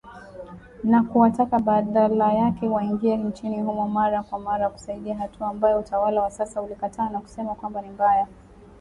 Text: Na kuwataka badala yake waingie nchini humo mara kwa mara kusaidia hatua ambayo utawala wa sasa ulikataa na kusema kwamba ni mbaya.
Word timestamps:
Na 0.83 1.03
kuwataka 1.03 1.59
badala 1.59 2.33
yake 2.33 2.67
waingie 2.67 3.17
nchini 3.17 3.61
humo 3.61 3.87
mara 3.87 4.23
kwa 4.23 4.39
mara 4.39 4.69
kusaidia 4.69 5.17
hatua 5.17 5.47
ambayo 5.49 5.79
utawala 5.79 6.21
wa 6.21 6.31
sasa 6.31 6.61
ulikataa 6.61 7.09
na 7.09 7.21
kusema 7.21 7.55
kwamba 7.55 7.81
ni 7.81 7.89
mbaya. 7.89 8.27